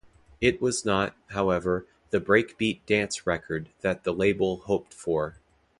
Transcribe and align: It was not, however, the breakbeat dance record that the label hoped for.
It 0.41 0.59
was 0.59 0.83
not, 0.83 1.15
however, 1.29 1.85
the 2.09 2.19
breakbeat 2.19 2.83
dance 2.87 3.27
record 3.27 3.69
that 3.81 4.03
the 4.03 4.11
label 4.15 4.61
hoped 4.61 4.95
for. 4.95 5.37